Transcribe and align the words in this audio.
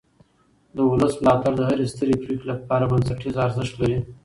د 0.75 0.77
ولس 0.91 1.13
ملاتړ 1.23 1.53
د 1.57 1.61
هرې 1.69 1.85
سترې 1.91 2.15
پرېکړې 2.23 2.47
لپاره 2.51 2.89
بنسټیز 2.91 3.35
ارزښت 3.45 3.73
لري 3.81 3.99